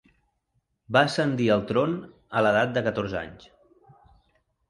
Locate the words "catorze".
2.87-3.19